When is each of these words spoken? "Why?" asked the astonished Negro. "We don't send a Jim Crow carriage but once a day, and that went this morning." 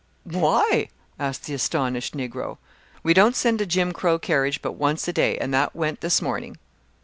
"Why?" 0.23 0.87
asked 1.19 1.45
the 1.45 1.53
astonished 1.53 2.17
Negro. 2.17 2.57
"We 3.03 3.13
don't 3.13 3.35
send 3.35 3.61
a 3.61 3.67
Jim 3.67 3.91
Crow 3.91 4.17
carriage 4.17 4.59
but 4.59 4.71
once 4.71 5.07
a 5.07 5.13
day, 5.13 5.37
and 5.37 5.53
that 5.53 5.75
went 5.75 6.01
this 6.01 6.23
morning." 6.23 6.57